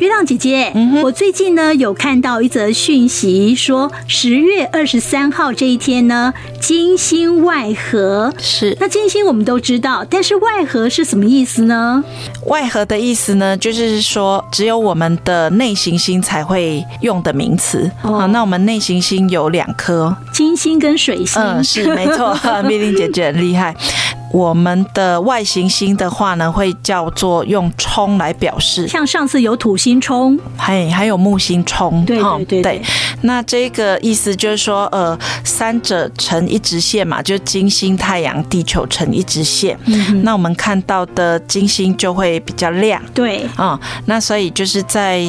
[0.00, 8.32] 月亮姐姐，嗯、我最近呢有看到一则讯息，说十月二十三号这一天呢，金星外合。
[8.38, 12.02] 是，那金星我们都知道，但是外合是什么意思呢？
[12.46, 17.90] 外合的意思呢，就是说只有我们的内行星才会用的名词。
[18.02, 21.42] 哦、好，那我们内行星有两颗，金星跟水星。
[21.42, 22.34] 嗯，是没错，
[22.66, 23.76] 蜜玲姐姐很厉害。
[24.32, 32.82] 我们的外行星的话呢，会叫做用冲来表示，像上次有土星冲，还还有木星冲，对对对，对。
[33.22, 39.78] 那这个意思就是说，呃，三者成一直线嘛，就金星、太阳、地球成一直线。
[39.86, 43.02] 嗯，那我们看到的金星就会比较亮。
[43.12, 45.20] 对，啊、嗯，那所以就是在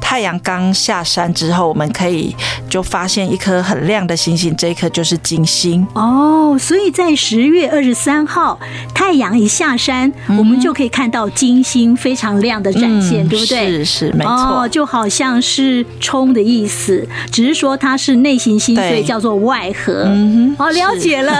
[0.00, 2.36] 太阳刚下山之后，我们可以
[2.68, 5.86] 就发现一颗很亮的星星，这一颗就是金星。
[5.94, 8.49] 哦，所以在十月二十三号。
[8.94, 13.66] 太阳一下山，嗯，我们就可以看到金星非常亮的展现，嗯，对不对？
[13.68, 20.04] 是是没错，哦，就好像是冲的意思，只是说它是内行星，所以叫做外合。
[20.06, 21.32] 嗯哼，哦，了解了。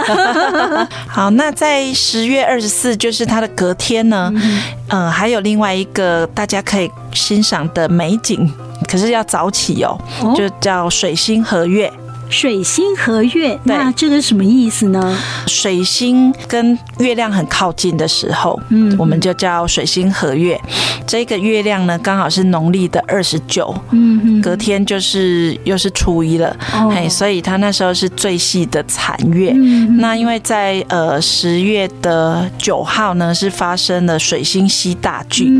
[1.07, 8.51] 好，那在十月二十四，就是它的隔天呢，嗯，呃，还有另外一个大家可以欣赏的美景，
[8.87, 11.91] 可是要早起哦，哦就叫水星合月。
[12.31, 15.17] 水星合月，那这个是什么意思呢？
[15.47, 20.59] 水星跟月亮很靠近的时候，嗯，我们就叫水星合月。
[21.05, 26.55] 这个月亮呢，刚好是农历的二十九，嗯，隔天就是又是初一了，
[26.95, 29.51] 嘿，所以它那时候是最细的残月。
[29.53, 35.51] 嗯那因为在呃十月的九号呢，是发生了水星西大距。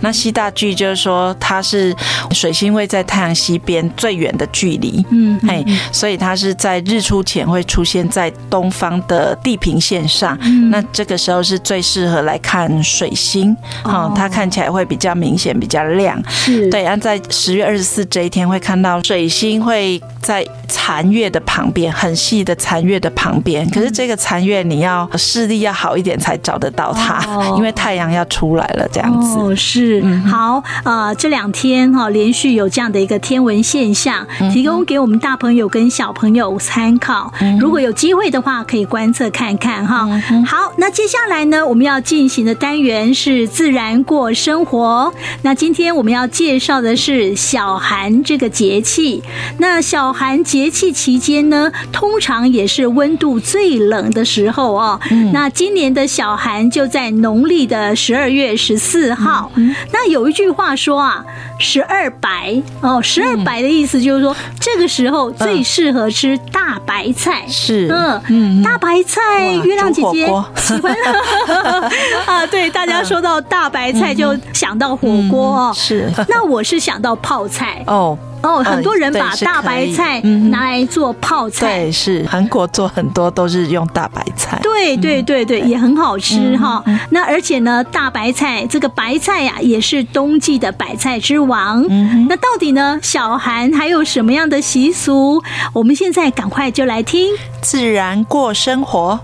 [0.00, 1.94] 那西大距就是说，它是
[2.30, 6.11] 水星位在太阳西边最远的距离，嗯，嘿，所以。
[6.16, 16.22] 它是在日出前会出现在东方的地平线上，嗯，那这个时候是最适合来看水星，哦，它看起来会比较明显，比较亮。
[16.28, 23.68] 是，对，然后在十月二十四这一天会看到水星会在残月的旁边，很细的残月的旁边。
[23.70, 29.38] 可是这个残月你要视力要好一点才找得到它，哦，因为太阳要出来了，这样子。
[29.38, 36.01] 哦，是，嗯，好，呃，这两天哈连续有这样的一个天文现象，提供给我们大朋友跟小。
[36.02, 40.04] 小朋友参考，如果有机会的话，可以观测看看哈。
[40.44, 45.14] 好，那接下来呢，我们要进行的单元是自然过生活。
[45.42, 49.22] 那今天我们要介绍的是小寒这个节气。
[49.58, 55.00] 那小寒节气期间呢，通常也是温度最冷的时候哦。
[55.32, 59.52] 那今年的小寒就在农历的十二月十四号。
[59.92, 61.24] 那有一句话说啊，
[61.60, 67.44] 十二白哦，十二白的意思就是说，这个时候最适合吃大白菜。
[67.48, 69.20] 是，嗯嗯，大白菜，
[69.64, 70.26] 月亮姐姐
[70.56, 70.94] 喜欢
[72.26, 72.46] 啊。
[72.46, 75.72] 对，大家说到大白菜就想到火锅哦。
[75.74, 78.16] 是，那我是想到泡菜哦。
[78.42, 86.82] 哦，很多人把大白菜拿来做泡菜，对，是韩国做很多都是用大白菜，对对对对，也很好吃哈。
[87.10, 91.84] 那而且呢，大白菜这个白菜呀，也是冬季的白菜之王。
[92.28, 95.42] 那到底呢，小韩还有什么样的习俗？
[95.72, 99.20] 我们现在赶快就来听自然过生活，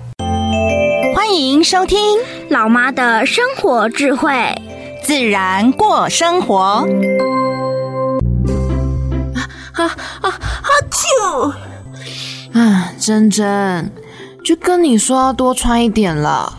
[1.14, 1.98] 欢迎收听
[2.50, 4.32] 老妈的生活智慧，
[5.02, 6.86] 自然过生活。
[9.84, 10.70] 啊啊啊！
[10.90, 12.58] 啾！
[12.58, 13.90] 啊，珍珍，
[14.44, 16.52] 就跟你说要多穿一点了。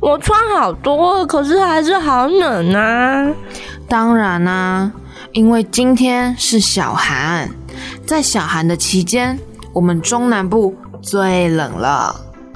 [0.00, 3.26] 我穿好多，可是还是好冷啊。
[3.88, 4.90] 当然啊，
[5.32, 7.48] 因为今天是小寒，
[8.06, 9.38] 在小寒的期间，
[9.72, 12.14] 我们中南部最冷了。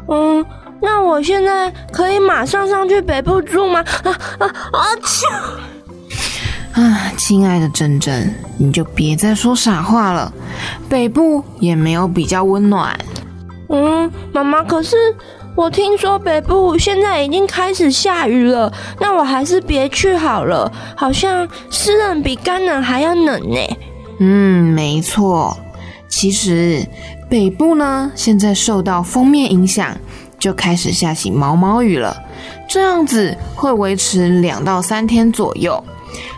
[0.09, 0.45] 嗯，
[0.81, 3.85] 那我现在可以马上上去北部住吗？
[4.05, 4.82] 啊啊啊！
[6.79, 6.81] 啾！
[6.81, 10.33] 啊，亲爱的珍珍，你就别再说傻话了。
[10.89, 12.97] 北部也没有比较温暖。
[13.69, 14.97] 嗯，妈妈，可是
[15.57, 20.71] 我听说北部现在已经开始下雨了，那我还是别去好了。
[20.97, 23.77] 好像湿冷比干冷还要冷呢。
[24.21, 25.57] 嗯，没错。
[26.09, 26.87] 其实
[27.29, 29.95] 北部呢，现在受到锋面影响，
[30.39, 32.17] 就开始下起毛毛雨了。
[32.69, 35.83] 这样子会维持两到三天左右。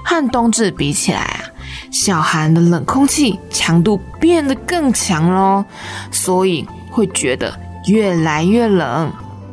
[0.04, 1.40] 和冬至比起来啊，
[1.90, 5.64] 小寒的冷空气强度变得更强喽，
[6.10, 7.52] 所以会觉得
[7.86, 9.12] 越来越冷。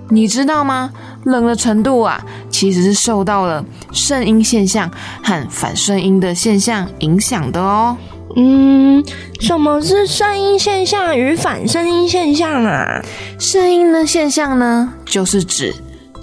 [0.09, 0.89] 你知道吗？
[1.25, 4.89] 冷的程度啊，其实是受到了圣婴现象
[5.21, 7.97] 和反圣婴的现象影响的哦。
[8.37, 9.03] 嗯，
[9.41, 13.03] 什么是圣婴现象与反圣婴现象啊？
[13.37, 15.75] 圣婴的现象呢，就是指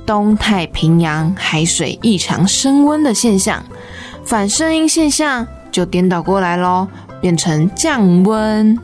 [0.06, 3.62] 东太平洋海水异常升温的现象；
[4.26, 6.88] 反声音现象就颠倒过来喽，
[7.21, 8.79] 变成降温。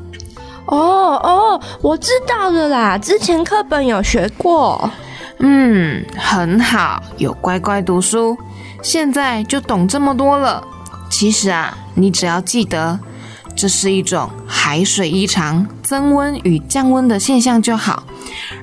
[0.66, 4.90] 哦哦，我知道了啦，之前课本有学过。
[5.38, 8.36] 嗯，很好，有乖乖读书，
[8.82, 10.62] 现在就懂这么多了。
[11.10, 12.98] 其实啊，你只要记得，
[13.56, 18.04] 这是一种海水异常增温与降温的现象就好，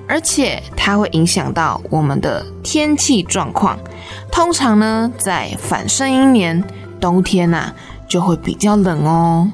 [0.07, 3.77] 而且它会影响到我们的天气状况。
[4.31, 6.63] 通常呢，在反圣婴年，
[6.99, 7.75] 冬天呐、啊、
[8.07, 9.51] 就会比较冷哦。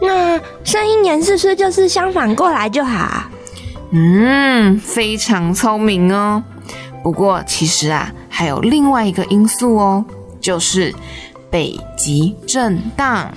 [0.00, 3.24] 那圣婴年是不是就是相反过来就好？
[3.90, 6.42] 嗯，非常聪明哦。
[7.02, 10.04] 不过，其实啊，还有另外一个因素哦，
[10.40, 10.94] 就是
[11.50, 13.32] 北极震荡。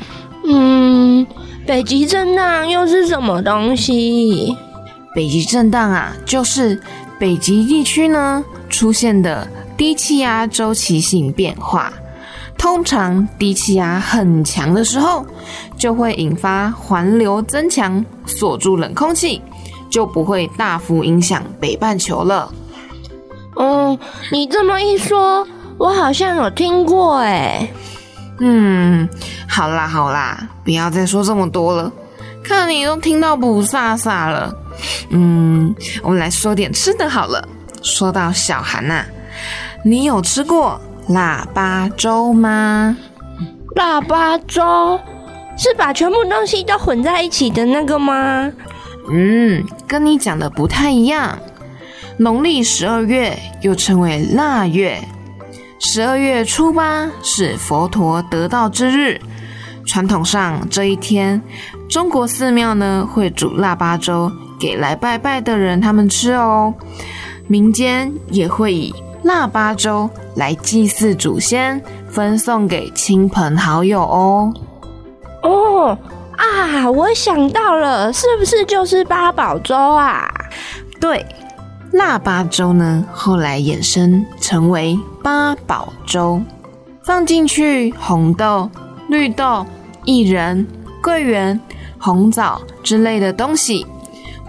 [0.48, 1.26] 嗯，
[1.66, 4.56] 北极震荡又是什么东西？
[5.14, 6.80] 北极震荡啊，就是
[7.20, 9.48] 北极地区呢出现的
[9.78, 11.92] 低气压周期性变化。
[12.58, 15.26] 通常低气压很强的时候，
[15.78, 19.42] 就会引发环流增强，锁住冷空气，
[19.90, 22.52] 就不会大幅影响北半球了。
[23.58, 23.98] 嗯，
[24.32, 25.46] 你这么一说，
[25.78, 27.68] 我好像有听过哎。
[28.40, 29.08] 嗯，
[29.48, 31.92] 好啦好啦，不要再说这么多了，
[32.42, 34.54] 看你都听到不飒飒了。
[35.10, 37.48] 嗯，我们来说点吃的好了。
[37.82, 39.06] 说到小韩呐，
[39.84, 40.80] 你有吃过
[41.10, 42.98] 腊八粥吗？
[43.76, 45.00] 腊八粥
[45.58, 48.52] 是把全部东西都混在一起的那个吗？
[49.12, 51.38] 嗯，跟你讲的不太一样。
[52.18, 55.00] 农历十二月又称为腊月，
[55.80, 59.20] 十二月初八是佛陀得道之日。
[59.86, 61.42] 传统上这一天，
[61.88, 66.74] 中国寺庙呢会煮腊八粥给来拜拜的人他们吃哦。
[67.48, 68.96] 民间也会以
[69.26, 74.54] 腊八粥来祭祀祖先，分送给亲朋好友哦。
[75.42, 75.98] 哦
[76.38, 80.32] 啊，我想到了，是不是就是八宝粥啊？
[81.02, 81.26] 对。
[81.92, 86.40] 腊八粥呢，后来衍生成为八宝粥，
[87.04, 88.70] 放进去红豆、
[89.08, 89.66] 绿豆、
[90.04, 90.68] 薏仁、
[91.02, 91.60] 桂圆、
[91.98, 93.88] 红枣之类的东西。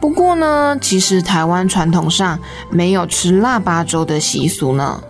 [0.01, 2.39] 不过呢，其实台湾传统上
[2.71, 5.01] 没有吃腊八粥的习俗呢。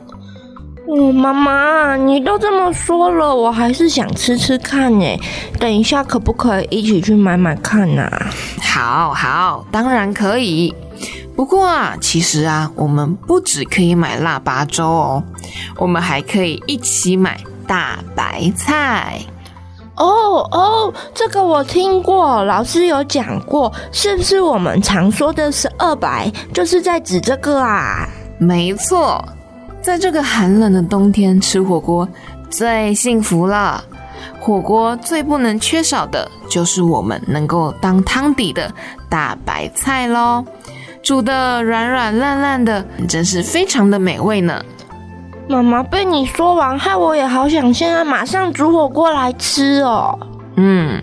[0.89, 5.21] 哦，妈妈，你都这么说了，我还是想吃吃看呢。
[5.59, 8.09] 等一下可不可以一起去买买看呐？
[8.63, 10.73] 好好，当然可以。
[11.35, 15.25] 不过啊，其实啊，我们不只可以买腊八粥哦，
[15.77, 19.19] 我们还可以一起买大白菜。
[19.97, 28.09] 哦哦，这个我听过，老师有讲过，是不是我们常说的十二白，就是在指这个啊？
[28.39, 29.25] 没错，
[29.81, 32.07] 在这个寒冷的冬天吃火锅
[32.51, 33.83] 最幸福了。
[34.41, 38.73] 火锅最不能缺少的就是我们能够当汤底的
[39.09, 40.45] 大白菜喽。
[41.03, 44.63] 煮得软软烂烂的，真是非常的美味呢。
[45.49, 50.19] 妈妈被你说完，害我也好想现在马上煮火锅来吃哦。
[50.57, 51.01] 嗯，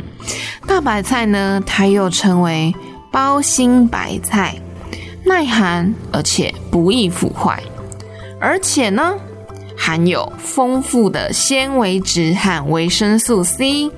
[0.68, 2.74] 大白菜呢，它又称为
[3.12, 4.56] 包心白菜，
[5.26, 7.64] 耐寒而且不易腐坏，
[8.40, 9.14] 而且呢，
[9.78, 13.90] 含有丰富的纤维质和维生素 C，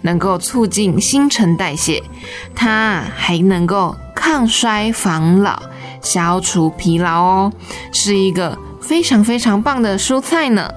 [0.00, 2.02] 能够促进新陈代谢，
[2.54, 3.94] 它还能够。
[4.12, 5.62] 抗衰防老，
[6.02, 7.52] 消除疲劳哦，
[7.90, 8.56] 是一个
[8.90, 10.68] 非常非常棒的蔬菜呢。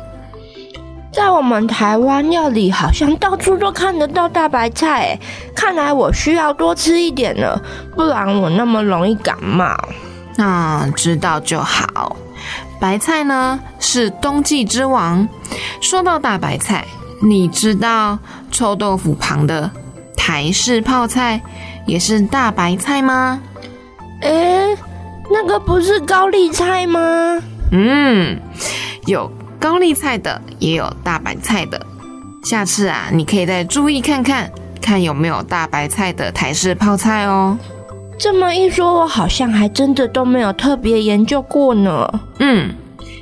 [1.11, 5.17] 在我们台湾料理，好像到处都看得到大白菜，
[5.55, 7.59] 看来我需要多吃一点了，
[7.95, 9.75] 不然我那么容易感冒。
[10.35, 12.15] 那、嗯、知道就好。
[12.79, 15.27] 白菜呢，是冬季之王。
[15.81, 16.85] 说到大白菜，
[17.19, 18.19] 你知道
[18.51, 19.71] 臭豆腐旁的
[20.15, 21.41] 台式泡菜
[21.87, 23.41] 也是大白菜吗？
[24.21, 24.77] 诶，
[25.31, 27.41] 那个不是高丽菜吗？
[27.75, 28.39] 嗯，
[29.07, 31.83] 有高丽菜的，也有大白菜的。
[32.43, 37.57] 下次啊，你可以再注意看看，看有没有大白菜的台式泡菜哦。
[38.19, 42.07] 这么一说，我好像还真的都没有特别研究过呢。
[42.37, 42.75] 嗯，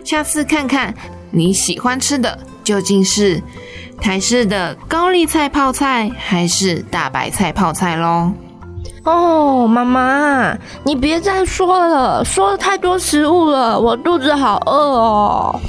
[0.04, 0.94] 下次看看
[1.30, 3.42] 你喜欢吃的究竟是
[4.02, 8.34] 台式的高丽菜泡菜还是大白菜泡菜喽？
[9.04, 15.60] 哦，妈妈，你别再说了，说了太多食物了，我肚子好饿哦。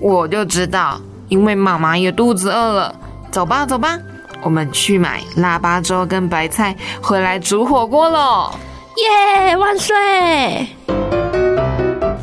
[0.00, 2.94] 我就知道，因为妈妈也肚子饿了。
[3.32, 3.98] 走吧，走吧，
[4.42, 8.50] 我们去买腊八粥跟白菜回来煮火锅喽！
[8.96, 9.94] 耶，万岁！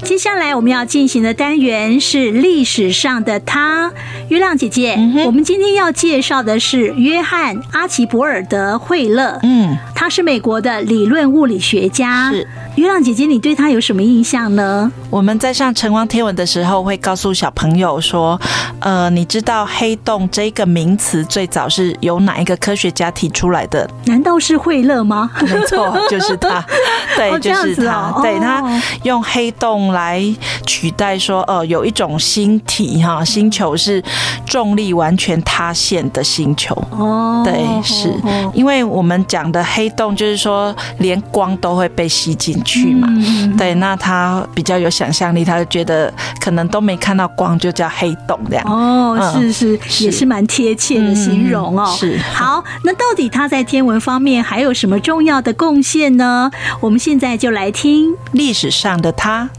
[0.03, 3.89] 接下来我们要进行的单元是历史上的他，
[4.27, 4.95] 月亮姐姐。
[4.97, 9.39] 嗯、我们今天要介绍的是约翰阿奇博尔德惠勒。
[9.43, 12.29] 嗯，他是美国的理论物理学家。
[12.31, 12.45] 是。
[12.75, 14.91] 月亮姐姐，你对他有什么印象呢？
[15.11, 18.39] 我们在上晨光天文的时候，会告诉小朋友说，
[18.79, 23.87] 呃，你知道黑洞这个名词最早是由哪一个科学家提出来的？
[24.05, 25.29] 难道是惠勒吗？
[25.41, 26.65] 没错，就是他。
[27.15, 28.11] 对，哦、就是他。
[28.15, 28.63] 哦、对他
[29.03, 30.21] 用黑洞来
[30.65, 34.03] 取代说，呃，有一种星体哈，星球是
[34.45, 36.75] 重力完全塌陷的星球。
[36.91, 38.13] 哦，对，是
[38.53, 48.65] 因为我们讲的黑洞，就是说连光都会被吸进去嘛，嗯、对，那他比较有想象力，他就觉得可能都没看到光，就叫黑洞这样。
[48.67, 51.85] 哦，是是，是也是蛮贴切的形容哦。
[51.87, 56.49] 嗯、是，好，那到底他在天文方面还有什么重要的贡献呢？
[56.81, 59.49] 我们现在就来听历史上的他。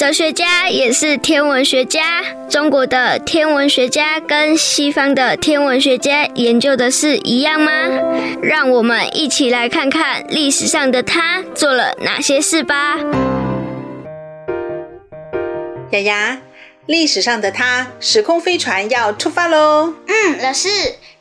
[0.00, 2.24] 哲学家也是天文学家。
[2.48, 7.70] 中国的天文学家跟西方的天文学家研究的是一样吗？
[8.40, 12.96] 让我们一起来看看历史上的他做了哪些事吧。
[15.90, 16.40] 雅雅，
[16.86, 19.92] 历史上的他，时空飞船要出发喽！
[20.06, 20.70] 嗯，老师，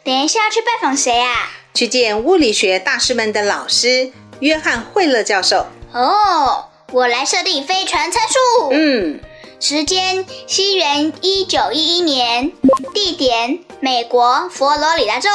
[0.05, 1.51] 等一下要去拜访谁啊？
[1.73, 5.65] 去见物理学大师们的老师约翰惠勒教授。
[5.91, 6.68] 哦。
[6.91, 8.69] 我来设定飞船参数。
[8.71, 9.19] 嗯，
[9.59, 12.51] 时间西元一九一一年，
[12.93, 15.29] 地点美国佛罗里达州，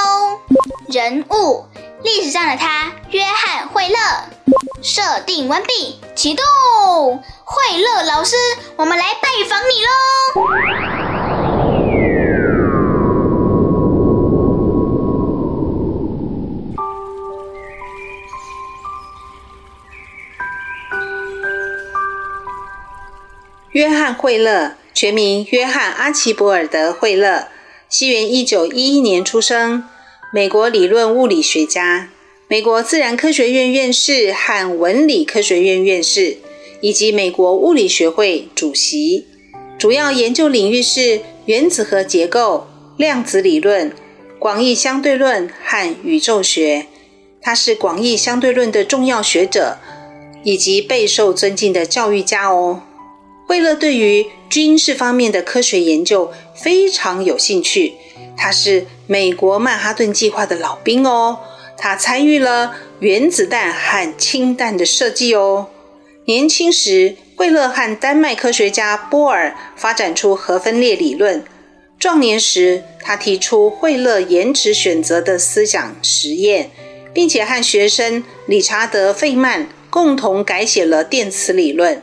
[0.88, 1.64] 人物
[2.02, 3.96] 历史上的他约翰惠勒。
[4.82, 6.44] 设定完毕，启动。
[7.44, 8.36] 惠勒老师，
[8.76, 11.13] 我们来拜访你喽。
[23.74, 27.48] 约翰惠勒，全名约翰阿奇博尔德惠勒，
[27.88, 29.82] 西元一九一一年出生，
[30.32, 32.08] 美国理论物理学家，
[32.46, 36.36] 美国自然科学院院士和文理科学院院士，
[36.80, 39.26] 以及美国物理学会主席。
[39.76, 43.92] 主要研究领域是原子核结构、量子理论、
[44.38, 46.86] 广义相对论和宇宙学。
[47.42, 49.78] 他是广义相对论的重要学者，
[50.44, 52.82] 以及备受尊敬的教育家哦。
[53.46, 57.94] 惠勒对于军事方面的科学研究非常有兴趣，
[58.36, 61.38] 他是美国曼哈顿计划的老兵哦，
[61.76, 65.68] 他参与了原子弹和氢弹的设计哦。
[66.26, 71.44] 年轻时，惠勒和丹麦科学家波尔发展出核分裂理论。
[71.98, 76.70] 壮年时，他提出惠勒延迟选择的思想实验，
[77.12, 82.02] 并且和学生理查德·费曼共同改写了电磁理论。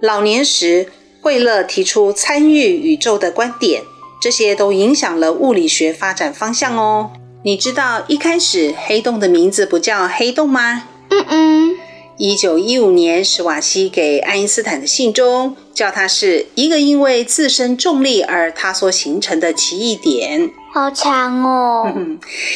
[0.00, 0.88] 老年时，
[1.22, 3.82] 惠勒提出参与宇宙的观点，
[4.20, 7.12] 这些都影响了物理学发展方向哦。
[7.44, 10.88] 你知道一开始黑洞的名字不叫黑洞吗？
[11.10, 11.76] 嗯嗯。
[12.18, 20.50] 一九一五年，史瓦西给爱因斯坦的信中，叫它是一个因为自身重力而塌缩形成的奇异点。
[20.72, 21.92] 好长哦。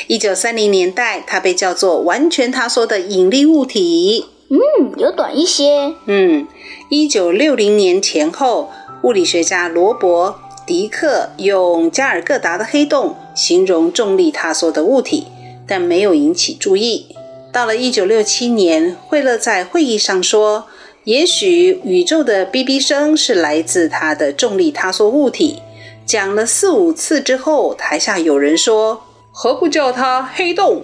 [0.06, 4.26] 一九三零年代，它被叫做完全塌缩的引力物体。
[4.50, 5.94] 嗯，有短一些。
[6.06, 6.46] 嗯。
[6.88, 8.70] 一九六零年前后，
[9.02, 10.30] 物理学家罗伯·
[10.66, 15.28] 迪克用加尔各答的黑洞形容重力塌缩的物体，
[15.66, 17.14] 但没有引起注意。
[17.52, 20.66] 到了一九六七年，惠勒在会议上说
[21.04, 25.62] ：“也许宇宙的哔哔声是来自它的重力塌缩物体。”
[26.04, 30.82] 讲了四五次之后，台下有人说：“何不叫它黑洞？”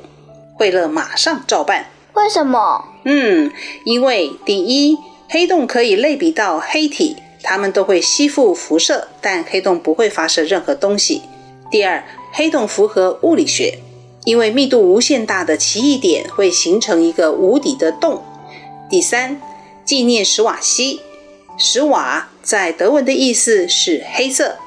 [0.56, 1.86] 惠勒马上照办。
[2.14, 2.84] 为什么？
[3.06, 3.50] 嗯，
[3.84, 4.98] 因为第一。
[5.28, 11.20] 黑洞可以类比到黑体，它们都会吸附辐射，但黑洞不会发射任何东西。
[11.68, 13.80] 第二，黑洞符合物理学，
[14.24, 18.22] 因为密度无限大的奇异点会形成一个无底的洞。
[18.88, 19.42] 第三，
[19.84, 21.00] 纪念史瓦西，
[21.58, 24.58] 史瓦在德文的意思是黑色，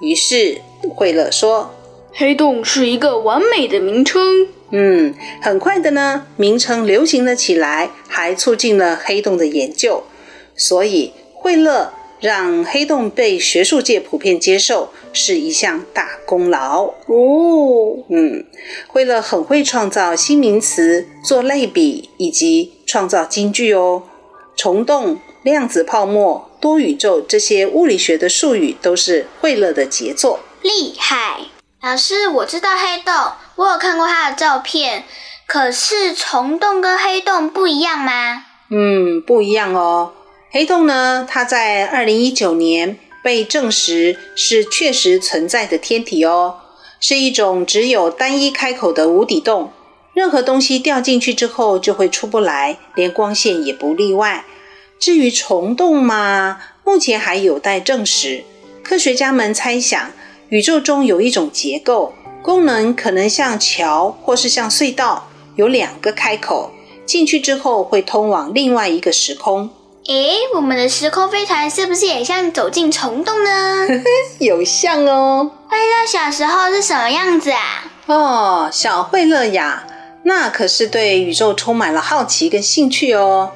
[0.00, 0.60] 于是
[0.96, 1.72] 惠勒说，
[2.12, 4.48] 黑洞是一个完美的名称。
[4.70, 10.02] 嗯，很快的呢，名称流行了起来，还促进了黑洞的研究。
[10.54, 18.04] 所以，惠勒让黑洞被学术界普遍接受是一项大功劳哦。
[18.10, 18.44] 嗯，
[18.88, 24.02] 惠勒很会创造新名词、做类比以及创造金句哦。
[24.56, 30.40] 虫洞、量子泡沫、多宇宙这些物理学的术语都是惠勒的杰作。
[30.60, 31.42] 厉害，
[31.80, 33.14] 老师，我知道黑洞，
[33.58, 35.04] 我有看过他的照片。
[35.46, 38.44] 可是虫洞跟黑洞不一样吗？
[38.70, 40.12] 嗯，不一样哦。
[40.50, 46.60] 黑洞呢，它在二零一九年被证实是确实存在的天体哦，
[47.00, 49.72] 是一种只有单一开口的无底洞，
[50.12, 54.44] 任何东西掉进去之后就会出不来，连光线也不例外。
[55.00, 58.44] 至于虫洞嘛，目前还有待证实。
[58.82, 60.12] 科学家们猜想，
[60.50, 66.70] 宇宙中有一种结构，功能可能像桥或是像隧道，有两个开口，
[67.04, 69.70] 进去之后会通往另外一个时空。
[70.06, 73.86] 诶，我们的时空飞船是不是也像走进虫洞呢？
[74.40, 75.50] 有像哦。
[75.68, 77.92] 惠勒小时候是什么样子啊？
[78.06, 79.86] 哦，小惠勒呀，
[80.22, 83.52] 那可是对宇宙充满了好奇跟兴趣哦。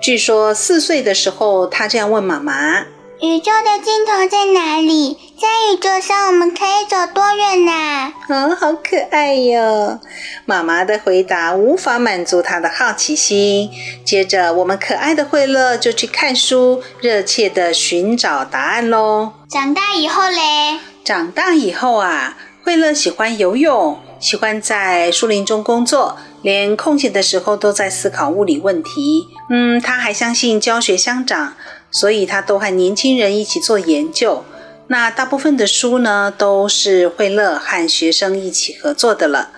[0.00, 2.84] 据说四岁的时候，他这样问妈妈
[3.20, 5.18] ：“宇宙的尽头在哪里？
[5.36, 9.98] 在宇宙上我们可以走多远呢？”啊，哦，好可爱哟！
[10.44, 13.70] 妈妈的回答无法满足她的好奇心。
[14.04, 19.32] 接着，我们可爱的惠勒就去看书，热切的寻找答案喽。
[19.50, 20.78] 长大以后嘞？
[21.02, 26.18] 长大以后啊，惠勒喜欢游泳，喜欢在树林中工作。
[26.42, 29.26] 连空闲的时候都在思考物理问题。
[29.50, 31.54] 嗯，他还相信教学相长，
[31.90, 34.44] 所以他都和年轻人一起做研究。
[34.88, 39.50] 那大部分的书呢，都是惠勒和学生一起合作的了。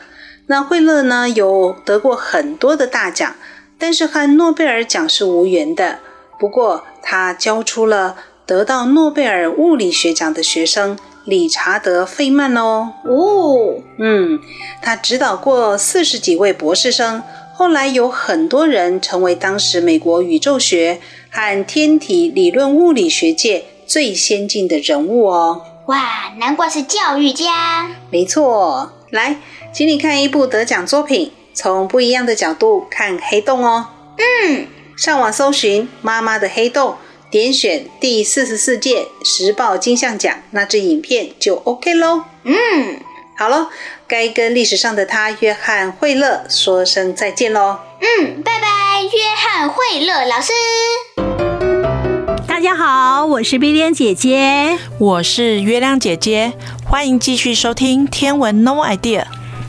[0.46, 3.36] 那惠勒呢，有得过很多的大奖，
[3.78, 6.00] 但是和诺贝尔奖是无缘的。
[6.38, 10.98] 不过，他教出了得到诺贝尔物理学奖的学生。
[11.26, 14.40] 理查德·费曼哦，哦，嗯，
[14.80, 17.22] 他指导过四十几位博士生，
[17.54, 20.98] 后来有很多人成为当时美国宇宙学
[21.30, 25.62] 和天体理论物理学界最先进的人物哦。
[25.86, 27.90] 哇，难怪是教育家。
[28.10, 29.36] 没错，来，
[29.72, 33.86] 请你看一部得奖作品，从不一样的角度看黑洞哦。
[34.18, 36.90] 嗯，上网搜寻《妈妈的黑洞》。
[37.30, 42.24] 点选第四十四届时报金像奖那支影片就 OK 喽。
[42.42, 42.54] 嗯，
[43.40, 43.70] 好了，
[44.06, 47.78] 该跟历史上的他约翰惠勒说声再见喽。
[47.98, 50.52] 嗯，拜拜，约翰惠勒老师。
[52.46, 56.52] 大家好，我是碧莲姐姐，我是月亮姐姐，
[56.86, 59.24] 欢迎继续收听天文 No Idea。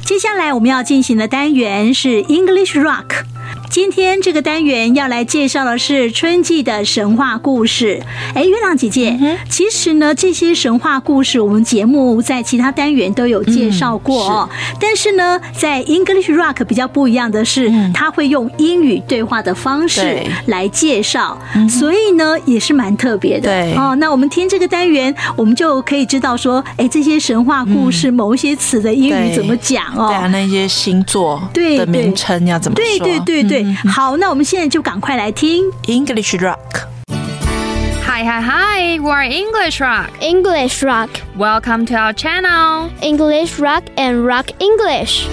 [0.06, 3.24] 接下来我们要进行的单元是 English Rock。
[3.72, 8.04] 今天这个单元要来介绍的是春季的神话故事。
[8.36, 14.50] 哎，月亮姐姐，嗯、其实呢，这些神话故事我们节目在其他单元都有介绍过哦。
[14.52, 23.48] 嗯、是但是呢，在 English Rock 比较不一样的是，嗯、它会用英语对话的方式来介绍，对所以呢，也是蛮特别的。
[23.48, 30.08] 对哦，那我们听这个单元，我们就可以知道说，哎，这些神话故事某一些词的英语怎么讲哦？
[30.10, 32.84] 对啊，那些星座的名称要怎么说？
[32.84, 33.61] 对对对对。
[33.61, 38.99] 嗯、好，那我们现在就赶快来听 English Rock。Hi, hi, hi!
[38.99, 40.09] We're English Rock.
[40.21, 41.11] English Rock.
[41.37, 42.89] Welcome to our channel.
[43.03, 45.27] English Rock and Rock English.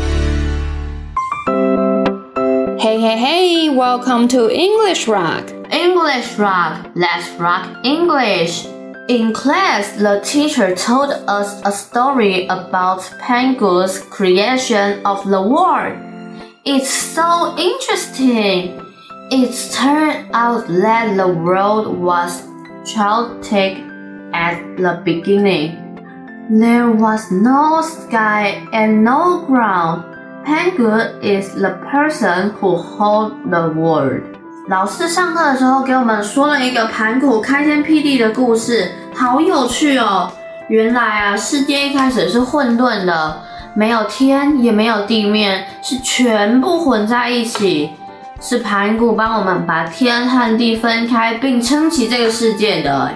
[2.77, 3.69] Hey, hey, hey!
[3.69, 5.49] Welcome to English Rock.
[5.71, 6.87] English Rock.
[6.95, 8.65] Let's rock English.
[9.07, 15.95] In class, the teacher told us a story about penguins' creation of the world.
[16.65, 18.79] It's so interesting.
[19.29, 22.43] It turned out that the world was
[22.85, 23.77] chaotic
[24.33, 25.77] at the beginning.
[26.49, 30.03] There was no sky and no ground.
[30.45, 34.23] Penguin is the person who hold the world.
[34.67, 40.29] 老师上课的时候给我们说了一个盘古开天辟地的故事，好有趣哦！
[40.69, 43.41] 原来啊，世界一开始是混沌的。
[43.74, 47.90] 没有天，也没有地面，是全部混在一起。
[48.40, 53.10] 是盘古帮我们把天和地分开，并撑起这个世界的。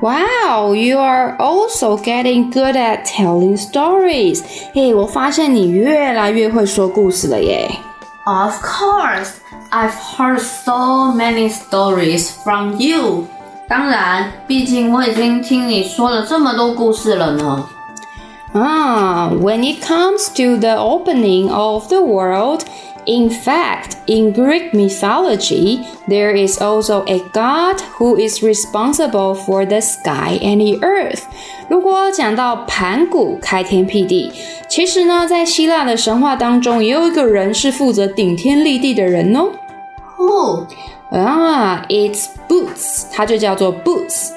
[0.00, 4.42] Wow, you are also getting good at telling stories.
[4.72, 7.70] 嘿，我发现你越来越会说故事了耶。
[8.24, 9.30] Of course,
[9.70, 13.24] I've heard so many stories from you.
[13.68, 17.68] 当然，毕竟我已经听你说了这么多故事了呢。
[18.53, 22.65] Ah, when it comes to the opening of the world,
[23.05, 29.81] In fact, in Greek mythology, there is also a god who is responsible for the
[29.81, 31.23] sky and the earth.
[31.67, 34.31] 如果讲到盘古开天辟地，
[34.69, 39.49] 其实呢，在希腊的神话当中，也有一个人是负责顶天立地的人哦。
[40.17, 40.67] Who？
[41.11, 44.29] 啊，It's Boots，它就叫做 Boots。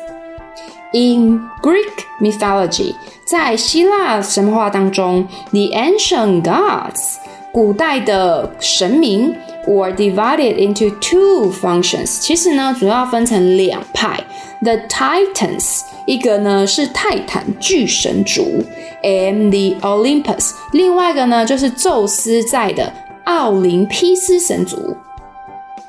[0.93, 7.15] In Greek mythology，在希腊神话当中，the ancient gods，
[7.53, 9.33] 古代的神明
[9.65, 12.19] ，were divided into two functions。
[12.19, 14.19] 其实呢，主要分成两派
[14.61, 18.61] ，the Titans，一个呢是泰坦巨神族
[19.01, 22.91] ，and the Olympus，另外一个呢就是宙斯在的
[23.23, 24.97] 奥林匹斯神族。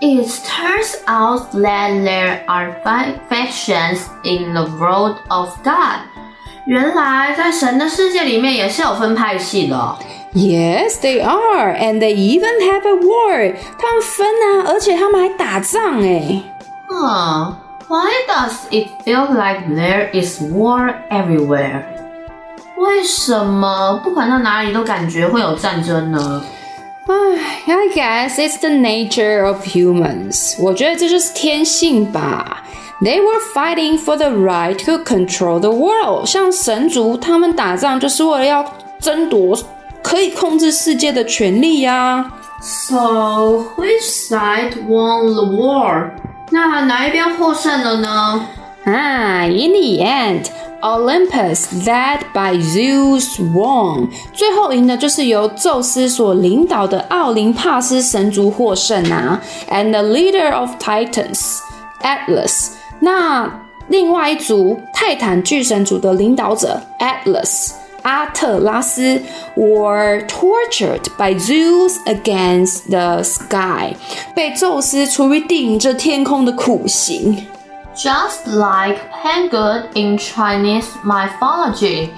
[0.01, 6.01] It turns out that there are five factions in the world of God。
[6.65, 9.95] 原来在神的世界里面也是有分派系的。
[10.33, 13.55] Yes, they are, and they even have a war。
[13.79, 16.43] 他们分啊，而且他们还打仗哎。
[16.89, 17.55] 嗯，
[17.87, 21.83] Why does it feel like there is war everywhere？
[22.77, 26.43] 为什么不管到哪里都感觉会有战争呢
[27.07, 30.55] ？I guess it's the nature of humans.
[30.59, 32.63] 我觉得这就是天性吧。
[33.01, 36.25] They were fighting for the right to control the world.
[36.25, 39.57] 像神族，他们打仗就是为了要争夺
[40.01, 42.31] 可以控制世界的权利呀。
[42.59, 46.09] So which side won the war?
[46.49, 48.47] 那哪一边获胜了呢？
[48.85, 50.47] 啊，In the end.
[50.81, 54.09] Olympus, led by Zeus, won。
[54.33, 59.41] 最后赢的就是由宙斯所领导的奥林帕斯神族获胜啊。
[59.69, 61.57] And the leader of Titans,
[62.01, 62.69] Atlas。
[62.99, 63.51] 那
[63.87, 67.71] 另外一组泰坦巨神族的领导者 Atlas，
[68.03, 69.21] 阿特拉斯，
[69.55, 73.95] were tortured by Zeus against the sky，
[74.35, 77.47] 被宙斯处以顶着天空的苦刑。
[77.95, 82.09] Just like Pangu in Chinese mythology，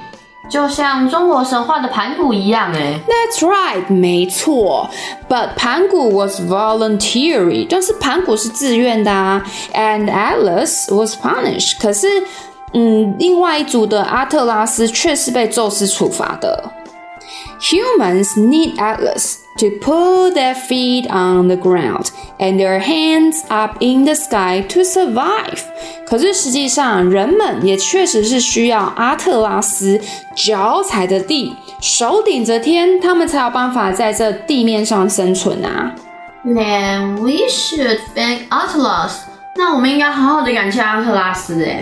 [0.50, 3.00] 就像中国神话的盘古一样，诶。
[3.08, 4.90] That's right，没错。
[5.30, 9.42] But 盘古 was voluntary，但是盘古是自愿的啊。
[9.74, 12.08] And Atlas was punished，可是，
[12.74, 16.72] 嗯，另外一组的阿特拉斯却是被宙斯处罚的。
[17.62, 19.36] Humans need Atlas。
[19.59, 24.81] To put their feet on the ground and their hands up in the sky to
[24.81, 25.61] survive。
[26.05, 30.01] 可是实际上，人们也确实是需要阿特拉斯
[30.35, 35.95] 脚踩着地，手顶着天，他们才有办法在这地面上生存啊。
[36.45, 39.13] Then we should thank Atlas。
[39.57, 41.81] 那我们应该好好的感谢阿特拉斯诶。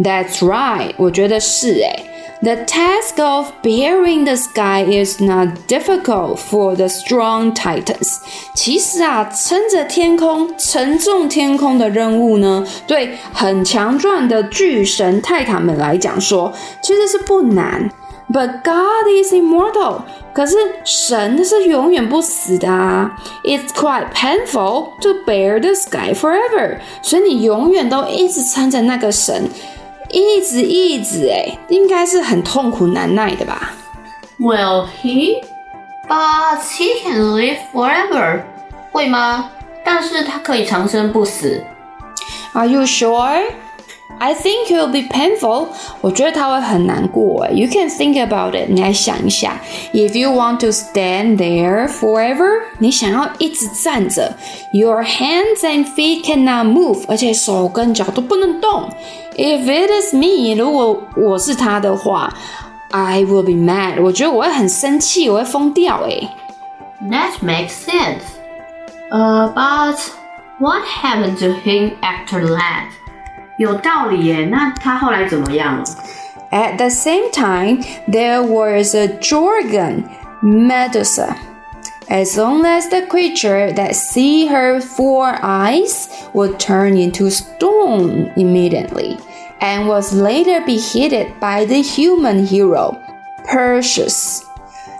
[0.00, 2.04] That's right，我觉得是诶。
[2.41, 8.17] The task of bearing the sky is not difficult for the strong titans。
[8.53, 17.89] 其实啊，撑着天空、承重天空的任务呢，对很强壮的巨神泰坦们来讲说，其实是不难。
[18.31, 20.01] But God is immortal。
[20.33, 23.11] 可是神是永远不死的啊。
[23.43, 26.79] It's quite painful to bear the sky forever。
[27.01, 29.49] 所以你永远都一直撑着那个神。
[30.10, 33.72] 一直一直哎，应该是很痛苦难耐的吧
[34.38, 35.42] ？Will he?
[36.08, 38.42] But he can live forever.
[38.90, 39.50] 会吗？
[39.84, 41.62] 但是他可以长生不死。
[42.54, 43.44] Are you sure?
[44.19, 45.67] I think it will be painful.
[46.01, 47.51] 我觉得他会很难过哎。
[47.51, 48.69] You can think about it.
[48.69, 49.59] 你来想一下，
[49.91, 54.35] If you want to stand there forever，你想要一直站着，
[54.71, 58.89] Your hands and feet cannot move，而且手跟脚都不能动。
[59.35, 62.31] If it is me，如果我是他的话，
[62.91, 64.01] I will be mad。
[64.01, 66.29] 我觉得我会很生气，我会疯掉诶。
[67.09, 68.21] That makes sense.
[69.11, 69.97] Uh, but
[70.59, 72.85] what happened to him after that?
[73.57, 75.83] 有道理耶，那他后来怎么样了？
[76.51, 80.03] At the same time, there was a Gorgon,
[80.41, 81.35] Medusa.
[82.09, 89.17] As long as the creature that see her four eyes would turn into stone immediately,
[89.59, 92.97] and was later beheaded by the human hero
[93.47, 94.41] Perseus。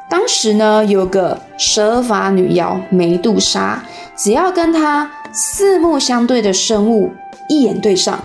[0.10, 3.84] 当时呢，有个蛇发女妖梅杜莎，
[4.16, 7.12] 只要跟她四目相对的生物
[7.50, 8.24] 一眼对上，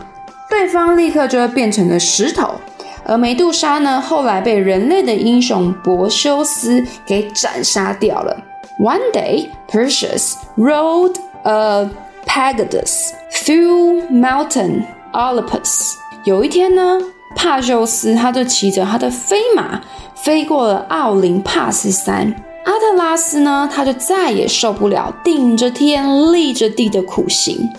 [0.54, 2.54] 对方立刻就会变成了石头。
[3.04, 8.38] 而梅杜莎呢，后来被人类的英雄柏修斯给斩杀掉了。
[8.80, 11.90] One day, Perseus rode a
[12.28, 15.96] Pegasus through Mountain Olympus。
[16.24, 17.00] 有一天呢，
[17.36, 19.82] 帕修斯他就骑着他的飞马
[20.14, 22.32] 飞过了奥林帕斯山。
[22.65, 27.71] 阿特拉斯呢，他就再也受不了顶着天立着地的苦行，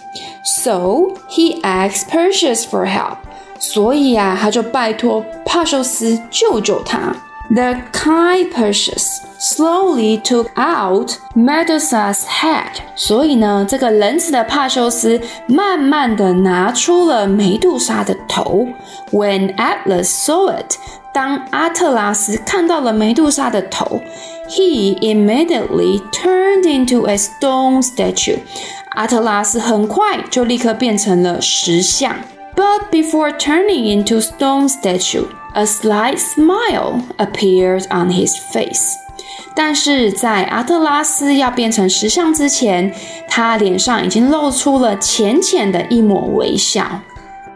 [0.44, 3.18] so he asked Perseus for help。
[3.60, 7.14] 所以啊，他就拜托帕修斯救救他。
[7.52, 12.78] The kind Perseus slowly took out Medusa's head。
[12.96, 18.68] 所以呢，这个仁慈的帕修斯慢慢的拿出了梅杜莎的头。
[19.12, 20.78] When Atlas saw it，
[21.12, 24.00] 当阿特拉斯看到了梅杜莎的头
[24.48, 28.40] ，he immediately turned into a stone statue。
[28.92, 32.16] 阿特拉斯很快就立刻变成了石像。
[32.56, 38.96] But before turning into stone statue, a slight smile appeared on his face.
[39.56, 42.94] 但是在阿特拉斯要变成石像之前，
[43.28, 47.02] 他脸上已经露出了浅浅的一抹微笑。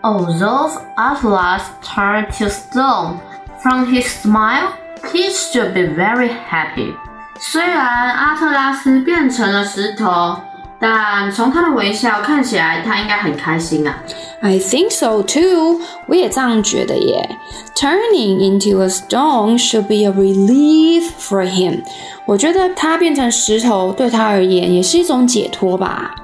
[0.01, 3.19] Although Atlas turned to stone,
[3.61, 4.71] from his smile,
[5.11, 6.93] he should be very happy.
[7.39, 10.37] 虽然阿特拉斯变成了石头。
[10.79, 13.95] 但从他的微笑看起来，他应该很开心啊。
[14.41, 17.37] I think so too，我也这样觉得耶。
[17.73, 21.83] Turning into a stone should be a relief for him。
[22.25, 26.15] 我觉得他变成石头对他而言也是一种解脱吧。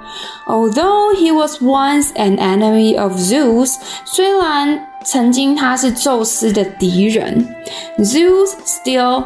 [0.45, 7.46] Although he was once an enemy of Zeus，虽然 曾经他是宙斯的敌人
[7.98, 9.24] ，Zeus still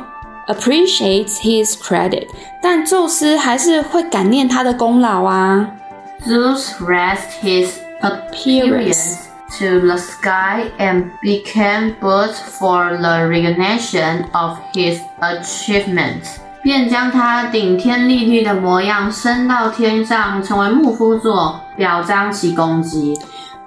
[0.48, 2.26] appreciates his credit，
[2.60, 5.70] 但宙斯还是会感念他的功劳啊。
[6.26, 9.18] Zeus raised his appearance
[9.58, 16.38] to the sky and became both for the recognition of his achievements.
[16.60, 23.16] 便将他顶天立地的模样升到天上，成为牧夫座，表彰其功绩。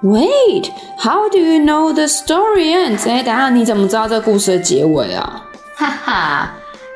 [0.03, 3.09] Wait, how do you know the story ends？
[3.09, 5.43] 哎，等下你怎么知道这个故事的结尾啊？
[5.75, 6.51] 哈哈。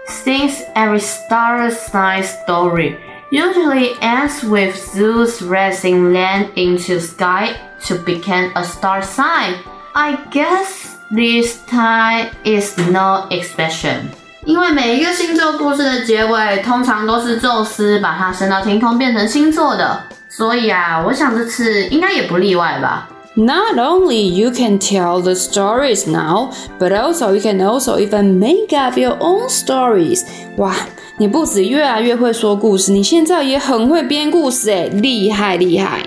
[0.08, 2.98] Since every star sign story
[3.32, 7.52] usually ends with Zeus raising land into sky
[7.88, 9.56] to become a star sign,
[9.94, 14.10] I guess this time is no exception.
[14.44, 20.04] 因为每一个星座故事的结尾通常都是宙斯把它升到天空变成星座的，
[20.37, 23.09] 所以啊，我想这次应该也不例外吧。
[23.37, 28.99] Not only you can tell the stories now, but also you can also even make up
[28.99, 30.27] your own stories.
[30.59, 30.75] 哇，
[31.17, 36.03] 你不止越来越会说故事，你现在也很会编故事诶，厉害厉害。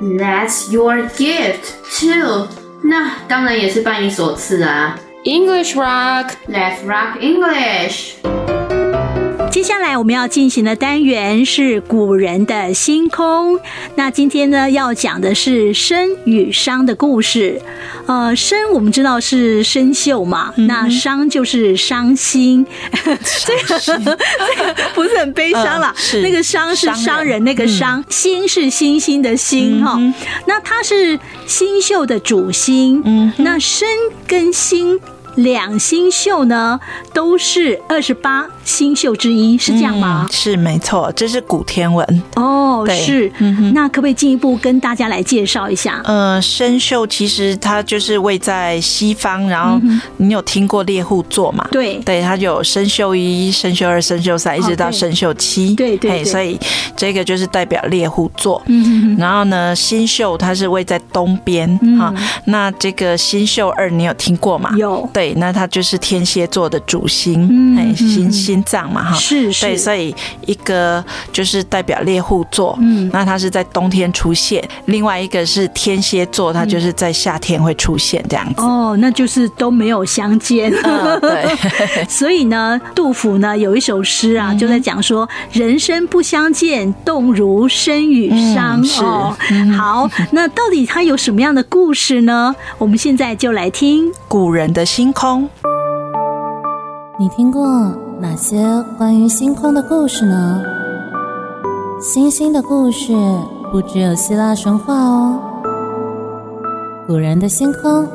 [0.00, 1.60] That's your gift
[2.00, 2.48] too.
[2.82, 4.98] 那当然也是拜你所赐啊。
[5.24, 8.14] English rock, let's rock English.
[9.60, 13.60] 接下来我们要进行的单元是古人的星空。
[13.94, 17.60] 那今天呢，要讲的是生与伤的故事。
[18.06, 22.66] 呃，生我们知道是生锈嘛，嗯、那伤就是伤心。
[23.44, 24.18] 这个这个
[24.94, 30.14] 不是很悲伤啦，呃、那个伤是伤人那个伤，嗯、心是星星的星哈、嗯。
[30.46, 33.02] 那它是星宿的主星。
[33.04, 33.86] 嗯，那生
[34.26, 34.98] 跟星。
[35.42, 36.78] 两星宿呢，
[37.12, 40.26] 都是二十八星宿之一，是这样吗？
[40.28, 42.86] 嗯、是没错，这是古天文哦。
[42.88, 46.00] 是，嗯，那可不可以进一步跟大家来介绍一下？
[46.04, 49.78] 呃，生宿其实它就是位在西方，然后
[50.16, 51.66] 你有听过猎户座嘛？
[51.70, 55.74] 对，对，它有生宿一、生宿二、生宿三，一直到生宿七。
[55.74, 56.58] 对对，对，所以
[56.96, 58.62] 这个就是代表猎户座。
[58.66, 62.28] 嗯，然后呢，星宿它是位在东边哈、嗯。
[62.46, 64.72] 那这个星宿二，你有听过吗？
[64.76, 65.08] 有。
[65.12, 70.14] 对，那它就是天蝎座的主星，哎、嗯，心心脏嘛，哈，是是，对，所以
[70.46, 78.60] 一个就是代表猎户座，嗯，那它是在冬天出现；另外一个是天蝎座，它就是在夏天会出现这样子。
[78.60, 80.72] 哦，那就是都没有相见。
[80.84, 81.46] 嗯、对，
[82.08, 88.84] 所以呢，杜甫呢有一首诗啊，就在讲说、嗯、人生不相见，动如参与伤、嗯。
[88.84, 89.36] 是、哦。
[89.50, 92.54] 嗯，好，那到底它有什么样的故事呢？
[92.78, 94.10] 我们现在就来听。
[94.28, 95.48] 古人的星空。
[97.18, 97.66] 你听过
[98.20, 98.64] 哪些
[98.96, 100.62] 关于星空的故事呢？
[102.00, 103.12] 星星的故事
[103.72, 105.42] 不只有希腊神话哦。
[107.08, 108.08] 古人的星空，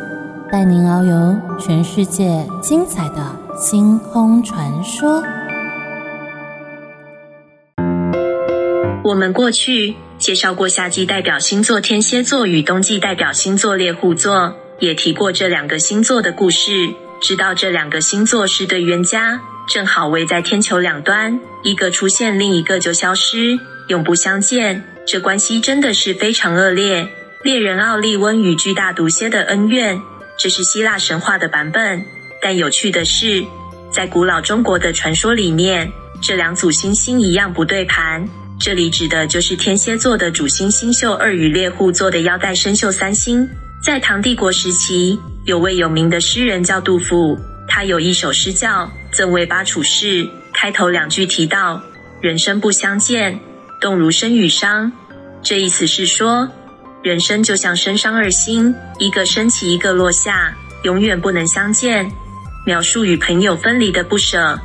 [0.50, 3.18] 带您遨游全世界精彩的
[3.58, 5.22] 星空传说。
[9.04, 16.90] 我们过去介绍过夏季代表星座天蝎座与冬季代表星座猎户座，也提过这两个星座的故事。
[17.22, 23.58] 知道这两个星座是对冤家，正好围在天球两端，一个出现，另一个就消失，
[23.88, 24.84] 永不相见。
[25.08, 27.08] 这关系真的是非常恶劣。
[27.42, 30.02] 猎人奥利温与巨大毒蝎的恩怨，
[30.38, 32.06] 这是希腊神话的版本。
[32.42, 33.46] 但有趣的是，
[33.92, 38.28] 在古老中国的传说里面，这两组星星一样不对盘。
[38.60, 43.50] 这里指的就是天蝎座的主星星宿二与猎户座的腰带参宿三星。
[43.86, 50.24] 在唐帝国时期，有位有名的诗人叫杜甫，他有一首诗叫《赠卫巴处士》，
[50.56, 51.80] 开头两句提到
[52.19, 53.39] “人生不相见，
[53.80, 54.91] 动如身与商”，
[55.43, 56.50] 这意思是说，
[57.04, 62.12] 人生就像身伤二星，一个升起，一个落下，永远不能相见。
[62.65, 64.60] 描述与朋友分离的不舍，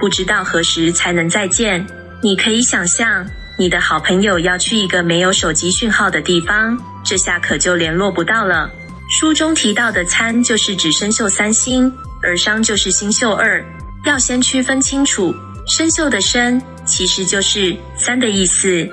[0.00, 1.86] 不知道何时才能再见。
[2.22, 3.26] 你可以想象，
[3.58, 8.70] 你的好朋友要去一个没有手机讯号的地方，这下可就联络不到了。
[9.10, 13.64] 书中提到的参就是指参宿三星，而商就是星宿二。
[14.04, 15.34] 要先区分清楚，
[15.66, 18.88] 参宿的参其实就是三的意思，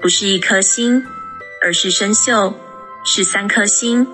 [0.00, 1.02] 不是一颗星。
[1.64, 2.56] 而是参宿
[3.04, 4.04] 是三颗星，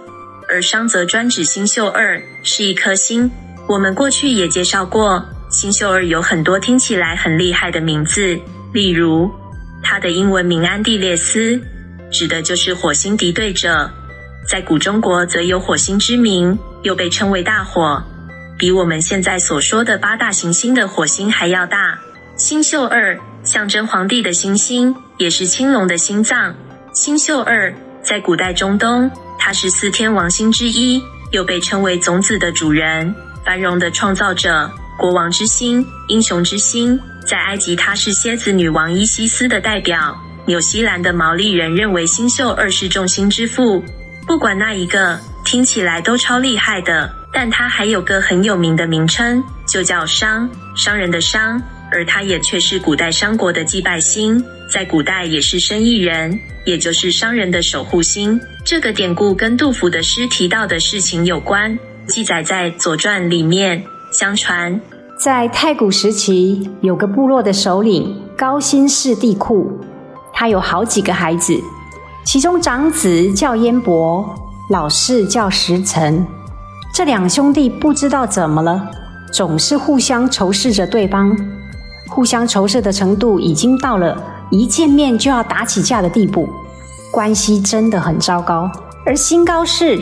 [0.50, 3.30] 而商则专指星宿二是一颗星。
[3.66, 8.38] 我们过去也介绍过，星宿二有很多听起来很厉害的名字，
[8.74, 9.30] 例如
[9.82, 11.58] 它的英文名安地列斯，
[12.10, 13.90] 指的就是火星敌对者。
[14.46, 18.02] 在古中国则有火星之名，又被称为大火，
[18.58, 21.98] 比我们现在所说的八大行星的火星还要大。
[22.36, 26.54] 星宿二象征皇帝的星星，也是青龙的心脏。
[26.94, 36.98] 星宿二在古代中东，它是四天王星之一，又被称为种子的主人、繁荣的创造者、国王之星、英雄之星。
[37.26, 40.16] 在埃及，它是蝎子女王伊西斯的代表。
[40.48, 43.84] 纽西兰的毛利人认为星宿二是众星之父。
[44.26, 47.12] 不管那一个，听起来都超厉害的。
[47.30, 51.62] 但它还有个很有名的名称，就叫商，商人的商。
[51.92, 58.40] 而它也却是古代商国的祭拜星，在古代也是生意人，也就是商人的守护星。
[58.64, 63.84] 这个典故跟杜甫的诗提到的事情有关，记载在《左传》里面。
[64.10, 64.80] 相传，
[65.18, 69.78] 在太古时期，有个部落的首领高辛氏帝库，
[70.38, 71.60] 他有好几个孩子，
[72.22, 74.24] 其中长子叫燕伯，
[74.68, 76.24] 老四叫时臣。
[76.94, 78.88] 这两兄弟不知道怎么了，
[79.32, 81.36] 总是互相仇视着对方。
[82.08, 84.16] 互相仇视的程度已经到了
[84.48, 86.48] 一见面就要打起架的地步，
[87.10, 88.70] 关系真的很糟糕。
[89.04, 90.00] 而新高氏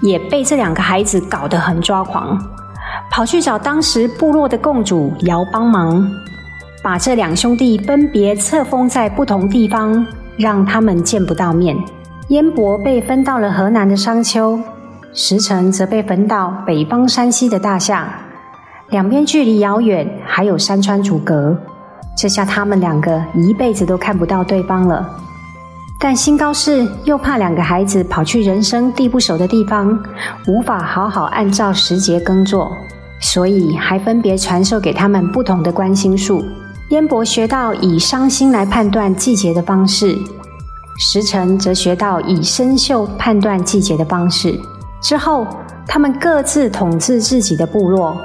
[0.00, 2.38] 也被这两个孩子搞得很抓狂，
[3.10, 6.10] 跑去找当时部落的共主尧帮忙，
[6.84, 11.74] 把这两兄弟分别册封在不同地方，让他们见不到面。
[12.28, 14.60] 燕伯被分到了河南的商丘，
[15.14, 18.06] 石城则被分到北方山西的大夏。
[18.90, 21.58] 两边距离遥远，还有山川阻隔，
[22.14, 25.08] 这下他们两个一辈子都看不到对方了。
[25.98, 29.98] 但新高氏又怕两个孩子跑去人生地不熟的地方，
[30.46, 32.70] 无法好好按照时节耕作，
[33.22, 36.44] 所以还分别传授给他们不同的观星术。
[36.90, 40.16] 燕伯学到以伤心来判断季节的方式，
[40.98, 44.54] 时臣则学到以参宿判断季节的方式。
[45.00, 45.46] 之后，
[45.86, 48.16] 他们各自统治自己的部落。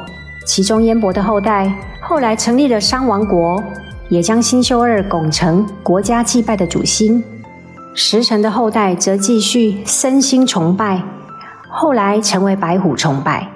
[0.45, 3.63] 其中燕伯的后代后来成立了商王国，
[4.09, 7.23] 也将星宿二拱成国家祭拜的主星。
[7.95, 11.01] 时臣的后代则继续身心崇拜，
[11.69, 13.49] 后来成为白虎崇拜。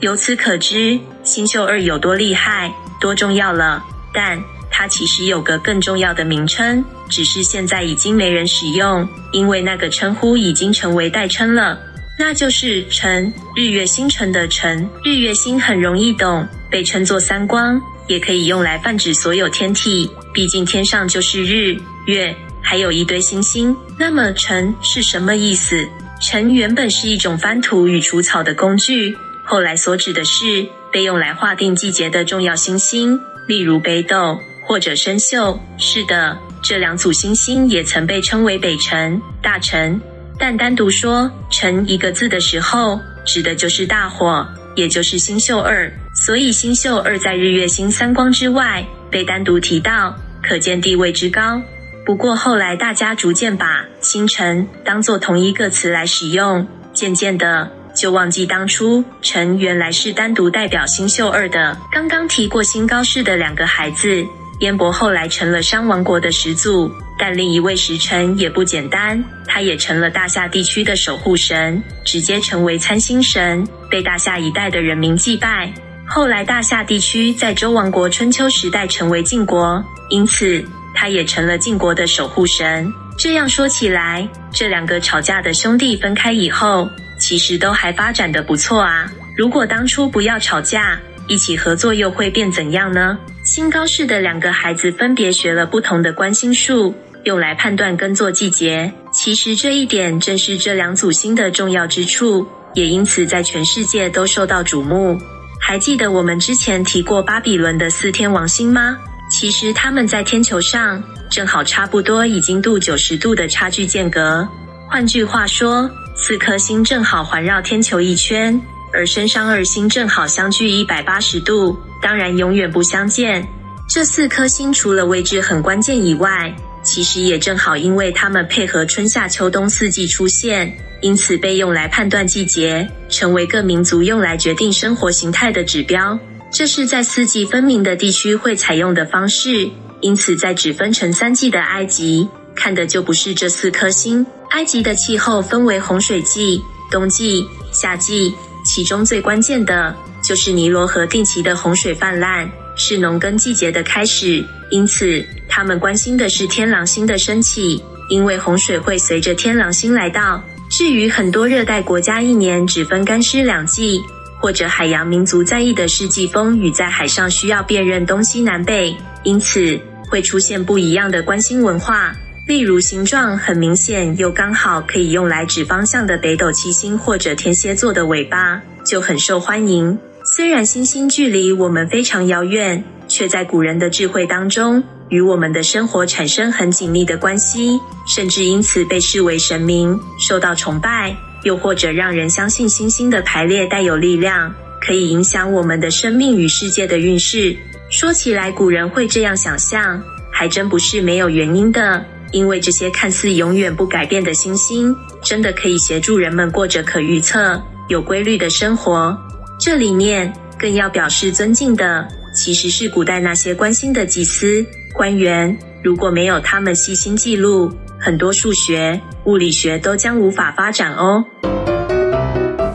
[0.00, 3.82] 由此可知，星宿二有多厉害、多重要了。
[4.16, 11.78] 但它其实有个更重要的名称，只是现在已经没人使用，因为那个称呼已经成为代称了。
[12.18, 14.88] 那就是辰，日月星辰的辰。
[15.04, 20.10] 日月星很容易懂，被称作三光，也可以用来泛指所有天体。
[20.32, 21.76] 毕竟天上就是日、
[22.06, 23.76] 月，还有一堆星星。
[23.98, 25.86] 那么辰是什么意思？
[26.22, 35.58] 辰原本是一种翻土与除草的工具，后来所指的是被用来划定季节的重要星星，例如北斗或者参宿。
[35.78, 40.00] 是的，这两组星星也曾被称为北辰、大辰。
[40.38, 45.90] 但单独说“辰”一个字的时候，指的就是大火，也就是星宿二。
[46.14, 51.62] 所以星宿二在日月星三光之外被单独提到，可见地位之高。
[52.04, 61.76] 不过后来大家逐渐把星辰当作同一个词来使用，渐渐的就忘记当初辰原来是单独代表星宿二的。
[61.90, 64.24] 刚刚提过新高氏的两个孩子，
[64.60, 66.90] 燕伯后来成了商王国的始祖。
[67.18, 75.72] 但另一位时臣也不简单，他也成了大夏地区的守护神，直接成为参星神，被大夏一代的人民祭拜。
[76.06, 80.62] 后来大夏地区在周王国春秋时代成为晋国，因此
[80.94, 82.92] 他也成了晋国的守护神。
[83.18, 89.10] 这样说起来，这两个吵架的兄弟分开以后，其实都还发展得不错啊。
[89.36, 90.98] 如果当初不要吵架，
[91.28, 93.18] 一起合作又会变怎样呢？
[93.44, 96.94] 新高市的两个孩子分别学了不同的观星术，
[97.24, 98.92] 用来判断耕作季节。
[99.12, 105.18] 其实这一点正是这两组星的重要之处，也因此在全世界都受到瞩目。
[105.60, 108.98] 还记得我们之前提过巴比伦的四天王星吗？
[109.30, 114.46] 其实他们在天球上正好差不多已经度九十度的差距间隔。
[114.88, 118.60] 换句话说，四颗星正好环绕天球一圈，
[118.92, 123.46] 而身上二星正好相距一百八十度，当然永远不相见。
[123.86, 136.18] 这四颗星除了位置很关键以外，其实也正好因为它们配合春夏秋冬四季出现，因此被用来判断季节，成为各民族用来决定生活形态的指标。
[136.50, 139.68] 这是在四季分明的地区会采用的方式，
[140.00, 144.26] 因此在只分成三季的埃及，看的就不是这四颗星。
[144.50, 148.34] 埃及的气候分为洪水季、冬季、夏季，
[148.64, 154.44] 其中最关键的就是尼罗河定期的洪水泛滥，是农耕季节的开始。
[154.70, 160.42] 因此，他们关心的是天狼星的升起，因为洪水会随着天狼星来到。
[160.70, 164.02] 至于很多热带国家，一年只分干湿两季。
[164.38, 168.94] 或者海洋民族在意的是季风雨，在海上需要辨认东西南北，
[169.24, 169.80] 因此
[170.10, 172.14] 会出现不一样的关心文化。
[172.46, 179.98] 例如，形状很明显又刚好可以用来指方向的北斗七星或者天蝎座的尾巴就很受欢迎。
[180.24, 191.16] 虽然星星距离我们非常遥远，却在古人的智慧当中与我们的生活产生很紧密的关系，甚至因此被视为神明，受到崇拜。
[191.42, 197.56] 又或者让人相信星星的排列带有力量，可以影响我们的生命与世界的运势。
[197.90, 202.04] 说起来，古人会这样想象，还真不是没有原因的。
[202.36, 209.16] 因为这些看似永远不改变的星星，真的可以协助人们过着可预测、有规律的生活。
[209.58, 214.62] 这里面更要表示尊敬的，其实是古代那些关心的祭司、
[214.92, 215.56] 官员。
[215.82, 221.24] 如果没有他们细心记录，很多数学、物理学都将无法发展哦。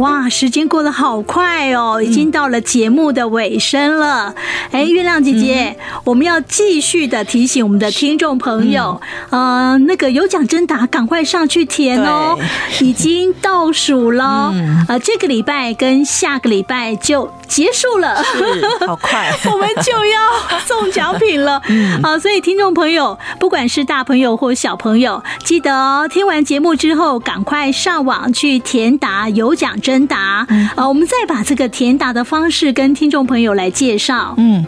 [0.01, 4.33] 哇，时间过得好快哦，已经到了节目的尾声了。
[4.71, 8.99] 哎、嗯，月亮姐姐、嗯，我们要继续的提醒我们的听众朋友，
[9.29, 12.35] 嗯、呃，那个有奖征答，赶快上去填哦，
[12.79, 14.49] 已经倒数了。
[14.55, 18.23] 嗯、呃，这个礼拜跟下个礼拜就结束了，
[18.87, 21.61] 好快， 我们就要送奖品了。
[21.69, 29.90] 嗯，好，所以听众朋友，不管是大朋友或小朋友，记得哦，听完节目之后，赶快上网去填答有奖征。
[29.91, 34.33] 征答，呃，我们再把这个填答的方式跟听众朋友来介绍。
[34.37, 34.65] 嗯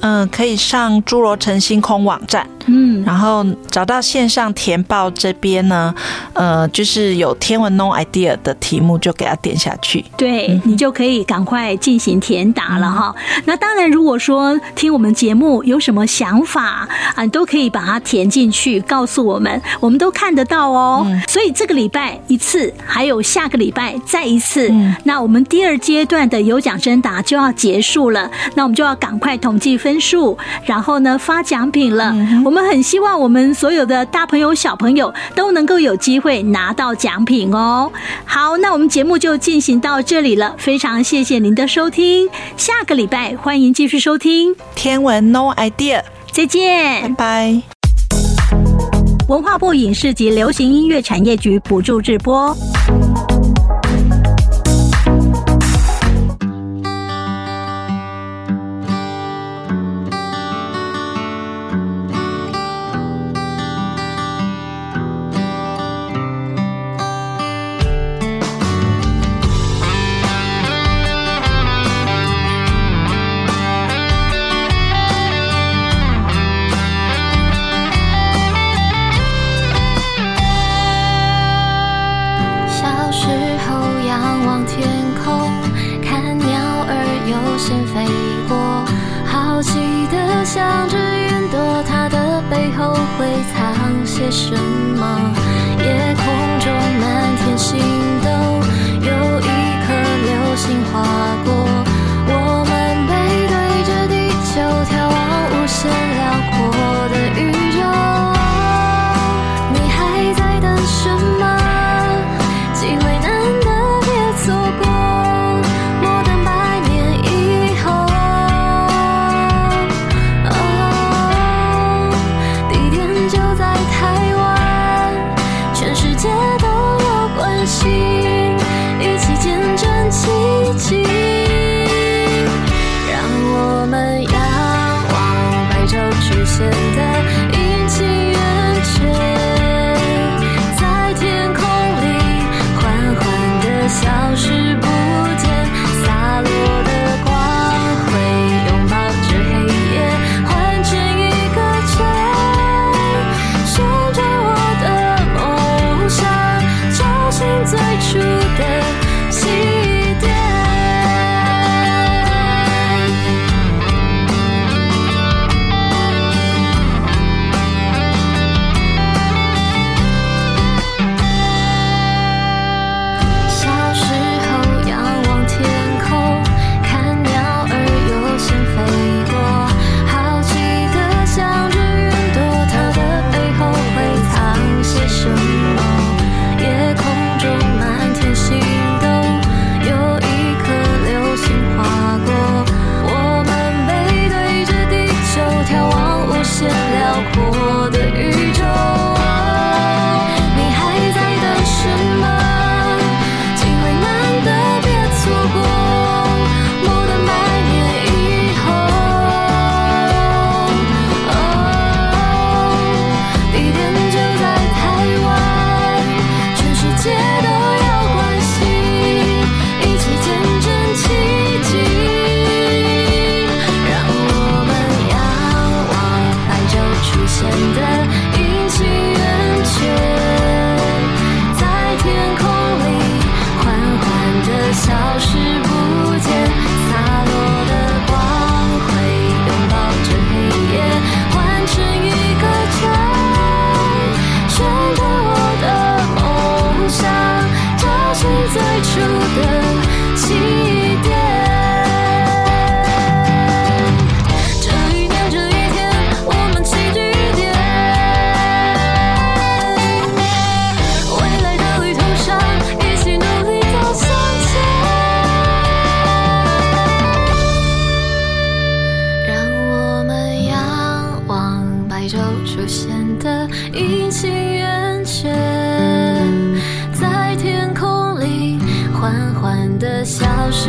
[0.00, 2.46] 嗯、呃，可以上侏罗城星空网站。
[2.66, 5.94] 嗯，然后找到线上填报这边呢，
[6.32, 10.04] 呃，就是有天文 No idea 的题目，就给它点下去。
[10.16, 13.42] 对、嗯、你就可以赶快进行填答了哈、嗯。
[13.46, 21.04] 那当然，如果说听我们节目有什么想法啊，你都可以把它填进去，告诉我们，我们都看得到哦。
[21.06, 32.14] 嗯、所以这个礼拜一次，还有下个礼拜再一次、嗯，那我们第二阶段的有奖征答就要结束了，那我们就要赶快统计分数，然后呢发奖品了。
[32.52, 37.90] 们很希望我们所有的大朋友、小朋友都能够有机会拿到奖品哦。
[38.24, 42.28] 好，那我们节目就进行到这里了，非常谢谢您的收听。
[42.56, 47.62] 下个礼拜欢迎继续收听天文 No idea，再见，拜拜。
[49.28, 52.54] 文化部影视及流行音乐产业局补助直播。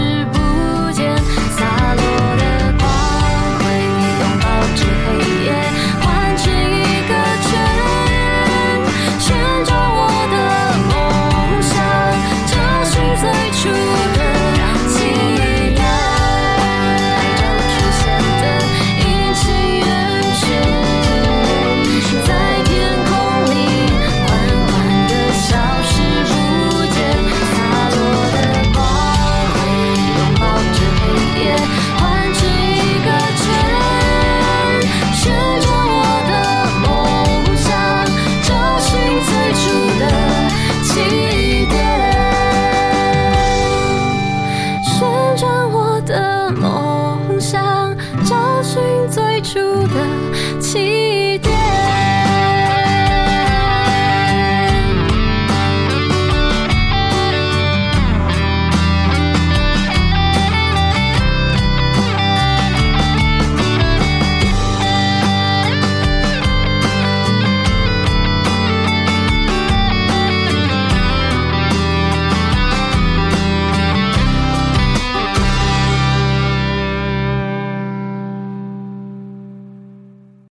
[0.03, 0.42] 在